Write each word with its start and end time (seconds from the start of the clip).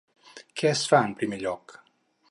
Què 0.61 0.71
es 0.71 0.81
fa 0.93 1.03
en 1.11 1.15
primer 1.21 1.41
lloc? 1.47 1.81